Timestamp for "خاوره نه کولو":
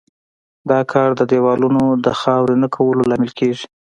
2.19-3.07